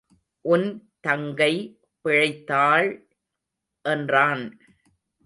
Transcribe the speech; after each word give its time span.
உன் 0.45 0.65
தங்கை 0.99 1.53
பிழைத்தாள் 2.05 2.89
என்றான். 3.85 4.43